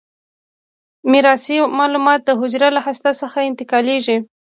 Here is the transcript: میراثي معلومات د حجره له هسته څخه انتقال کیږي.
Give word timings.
میراثي 1.11 1.57
معلومات 1.79 2.19
د 2.25 2.29
حجره 2.39 2.67
له 2.75 2.81
هسته 2.87 3.09
څخه 3.21 3.39
انتقال 3.49 3.83
کیږي. 3.93 4.17